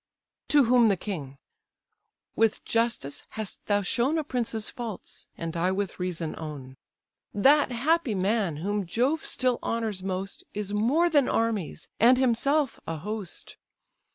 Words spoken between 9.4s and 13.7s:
honours most, Is more than armies, and himself a host.